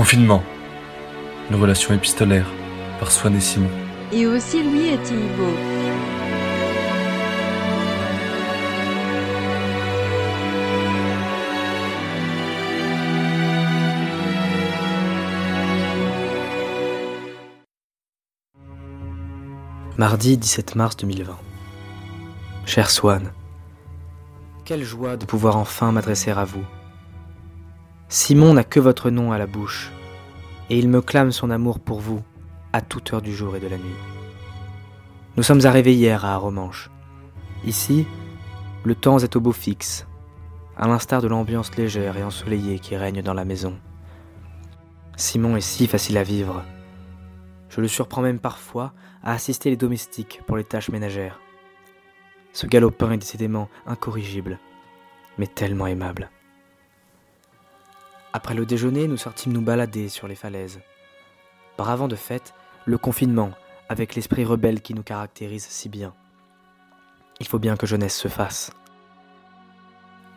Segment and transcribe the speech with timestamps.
[0.00, 0.42] Confinement.
[1.50, 2.46] Une relation épistolaire
[2.98, 3.68] par Swan et Simon.
[4.10, 5.44] Et aussi Louis et Thibault.
[19.98, 21.36] Mardi 17 mars 2020.
[22.64, 23.34] Cher Swan,
[24.64, 26.64] quelle joie de pouvoir enfin m'adresser à vous.
[28.12, 29.92] Simon n'a que votre nom à la bouche,
[30.68, 32.20] et il me clame son amour pour vous
[32.72, 33.94] à toute heure du jour et de la nuit.
[35.36, 36.90] Nous sommes arrivés hier à Aromanche.
[37.64, 38.08] Ici,
[38.82, 40.08] le temps est au beau fixe,
[40.76, 43.78] à l'instar de l'ambiance légère et ensoleillée qui règne dans la maison.
[45.14, 46.64] Simon est si facile à vivre.
[47.68, 51.38] Je le surprends même parfois à assister les domestiques pour les tâches ménagères.
[52.52, 54.58] Ce galopin est décidément incorrigible,
[55.38, 56.28] mais tellement aimable.
[58.32, 60.80] Après le déjeuner, nous sortîmes nous balader sur les falaises.
[61.76, 63.50] Bravant de fait le confinement
[63.88, 66.12] avec l'esprit rebelle qui nous caractérise si bien.
[67.40, 68.70] Il faut bien que jeunesse se fasse.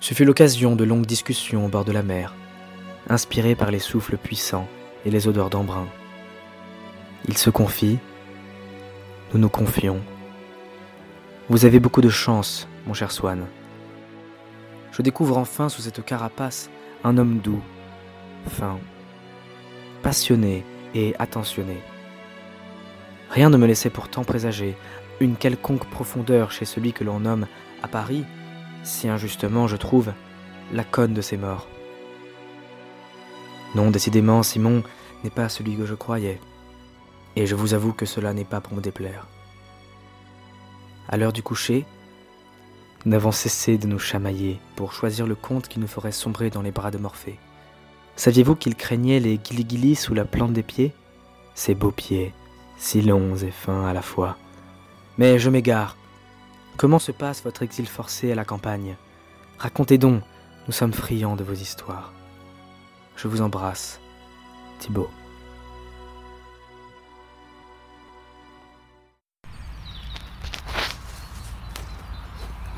[0.00, 2.34] Ce fut l'occasion de longues discussions au bord de la mer,
[3.08, 4.68] inspirées par les souffles puissants
[5.06, 5.88] et les odeurs d'embrun.
[7.26, 7.98] Il se confie,
[9.32, 10.00] nous nous confions.
[11.48, 13.46] Vous avez beaucoup de chance, mon cher Swan.
[14.92, 16.68] Je découvre enfin sous cette carapace
[17.02, 17.62] un homme doux,
[18.48, 18.78] fin,
[20.02, 21.78] passionné et attentionné.
[23.30, 24.76] Rien ne me laissait pourtant présager
[25.20, 27.46] une quelconque profondeur chez celui que l'on nomme
[27.82, 28.24] à Paris,
[28.84, 30.12] si injustement je trouve,
[30.72, 31.68] la conne de ses morts.
[33.74, 34.82] Non, décidément, Simon
[35.24, 36.40] n'est pas celui que je croyais,
[37.36, 39.26] et je vous avoue que cela n'est pas pour me déplaire.
[41.08, 41.84] À l'heure du coucher,
[43.04, 46.62] nous n'avons cessé de nous chamailler pour choisir le conte qui nous ferait sombrer dans
[46.62, 47.38] les bras de Morphée.
[48.18, 50.92] Saviez-vous qu'il craignait les guili sous la plante des pieds?
[51.54, 52.34] Ces beaux pieds,
[52.76, 54.36] si longs et fins à la fois.
[55.18, 55.96] Mais je m'égare.
[56.76, 58.96] Comment se passe votre exil forcé à la campagne?
[59.58, 60.20] Racontez donc,
[60.66, 62.12] nous sommes friands de vos histoires.
[63.14, 64.00] Je vous embrasse,
[64.80, 65.10] Thibaut.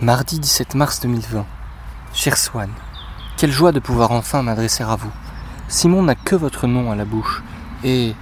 [0.03, 1.47] Mardi 17 mars 2020.
[2.13, 2.71] Cher Swan,
[3.39, 5.11] quelle joie de pouvoir enfin m'adresser à vous.
[5.71, 7.45] Simon n'a que votre nom à la bouche.
[7.85, 8.13] Et...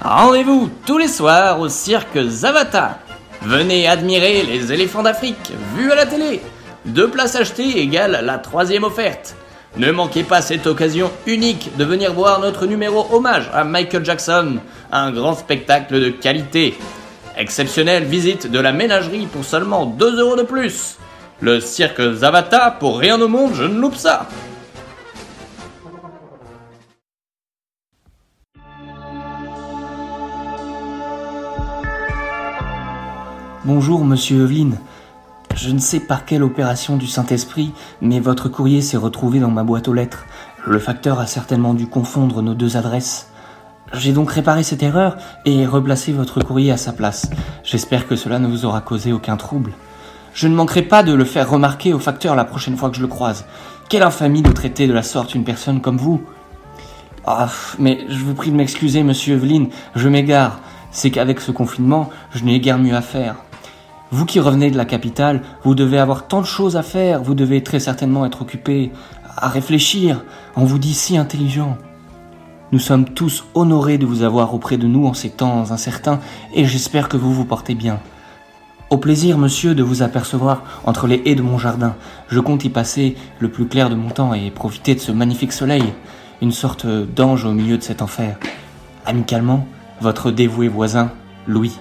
[0.00, 2.98] Rendez-vous tous les soirs au cirque Zavata.
[3.42, 6.42] Venez admirer les éléphants d'Afrique, vus à la télé.
[6.84, 9.36] Deux places achetées égale la troisième offerte.
[9.76, 14.58] Ne manquez pas cette occasion unique de venir voir notre numéro hommage à Michael Jackson,
[14.90, 16.76] un grand spectacle de qualité.
[17.38, 20.98] Exceptionnelle visite de la ménagerie pour seulement 2 euros de plus.
[21.42, 24.28] Le cirque Zavata, pour rien au monde, je ne loupe ça.
[33.64, 34.70] Bonjour, monsieur Evelyn.
[35.56, 39.64] Je ne sais par quelle opération du Saint-Esprit, mais votre courrier s'est retrouvé dans ma
[39.64, 40.26] boîte aux lettres.
[40.64, 43.32] Le facteur a certainement dû confondre nos deux adresses.
[43.92, 47.28] J'ai donc réparé cette erreur et replacé votre courrier à sa place.
[47.64, 49.72] J'espère que cela ne vous aura causé aucun trouble.
[50.34, 53.02] Je ne manquerai pas de le faire remarquer au facteur la prochaine fois que je
[53.02, 53.44] le croise.
[53.88, 56.22] Quelle infamie de traiter de la sorte une personne comme vous.
[57.26, 57.48] Ah,
[57.78, 60.60] mais je vous prie de m'excuser, monsieur Evelyn, je m'égare.
[60.90, 63.36] C'est qu'avec ce confinement, je n'ai guère mieux à faire.
[64.10, 67.34] Vous qui revenez de la capitale, vous devez avoir tant de choses à faire, vous
[67.34, 68.90] devez très certainement être occupé
[69.36, 70.22] à réfléchir.
[70.56, 71.78] On vous dit si intelligent.
[72.72, 76.20] Nous sommes tous honorés de vous avoir auprès de nous en ces temps incertains
[76.54, 78.00] et j'espère que vous vous portez bien.
[78.92, 81.96] Au plaisir, monsieur, de vous apercevoir entre les haies de mon jardin.
[82.28, 85.54] Je compte y passer le plus clair de mon temps et profiter de ce magnifique
[85.54, 85.94] soleil,
[86.42, 88.36] une sorte d'ange au milieu de cet enfer.
[89.06, 89.66] Amicalement,
[90.02, 91.10] votre dévoué voisin,
[91.46, 91.72] Louis.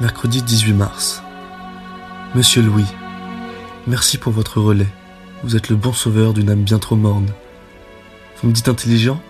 [0.00, 1.22] Mercredi 18 mars.
[2.34, 2.86] Monsieur Louis,
[3.86, 4.88] merci pour votre relais.
[5.42, 7.28] Vous êtes le bon sauveur d'une âme bien trop morne.
[8.40, 9.20] Vous me dites intelligent?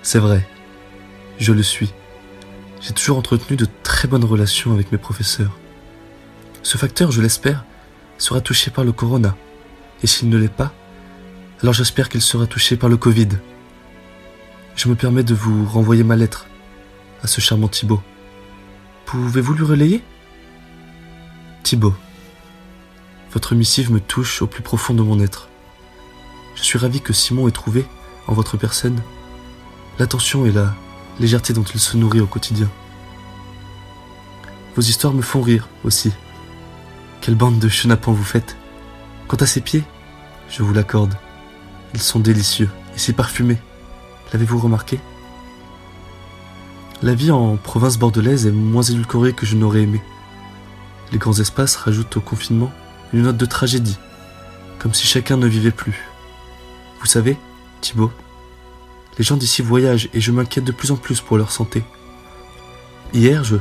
[0.00, 0.48] C'est vrai.
[1.38, 1.92] Je le suis.
[2.80, 5.58] J'ai toujours entretenu de très bonnes relations avec mes professeurs.
[6.62, 7.66] Ce facteur, je l'espère,
[8.16, 9.36] sera touché par le corona.
[10.02, 10.72] Et s'il ne l'est pas,
[11.60, 13.28] alors j'espère qu'il sera touché par le Covid.
[14.76, 16.46] Je me permets de vous renvoyer ma lettre
[17.22, 18.02] à ce charmant Thibaut.
[19.06, 20.02] Pouvez-vous lui relayer?
[21.62, 21.94] Thibaut,
[23.32, 25.48] votre missive me touche au plus profond de mon être.
[26.56, 27.86] Je suis ravi que Simon ait trouvé,
[28.26, 29.00] en votre personne,
[30.00, 30.74] l'attention et la
[31.20, 32.68] légèreté dont il se nourrit au quotidien.
[34.74, 36.12] Vos histoires me font rire aussi.
[37.20, 38.56] Quelle bande de chenapans vous faites.
[39.28, 39.84] Quant à ses pieds,
[40.48, 41.16] je vous l'accorde.
[41.94, 43.58] Ils sont délicieux et si parfumés.
[44.32, 44.98] L'avez-vous remarqué?
[47.02, 50.00] La vie en province bordelaise est moins édulcorée que je n'aurais aimé.
[51.12, 52.72] Les grands espaces rajoutent au confinement
[53.12, 53.98] une note de tragédie,
[54.78, 56.08] comme si chacun ne vivait plus.
[57.00, 57.36] Vous savez,
[57.82, 58.10] Thibaut,
[59.18, 61.84] les gens d'ici voyagent et je m'inquiète de plus en plus pour leur santé.
[63.12, 63.56] Hier, je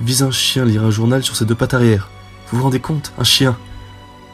[0.00, 2.08] vis un chien lire un journal sur ses deux pattes arrière.
[2.48, 3.58] Vous vous rendez compte Un chien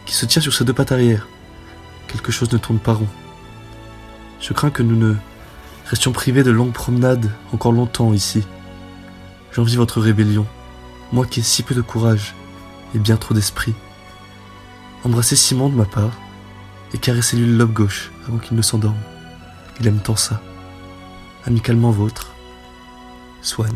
[0.06, 1.26] qui se tient sur ses deux pattes arrière.
[2.06, 3.08] Quelque chose ne tourne pas rond.
[4.40, 5.14] Je crains que nous ne
[5.86, 8.44] restions privés de longues promenades encore longtemps ici.
[9.52, 10.46] J'envie votre rébellion,
[11.12, 12.34] moi qui ai si peu de courage
[12.94, 13.74] et bien trop d'esprit.
[15.04, 16.12] Embrassez Simon de ma part
[16.92, 19.00] et caressez-lui le lobe gauche avant qu'il ne s'endorme.
[19.80, 20.40] Il aime tant ça.
[21.44, 22.32] Amicalement vôtre,
[23.40, 23.72] Swan.